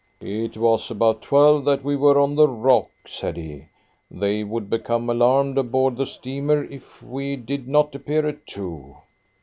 [0.23, 3.65] "It was about twelve that we were on the rock," said he.
[4.09, 8.95] "They would become alarmed aboard the steamer if we did not appear at two."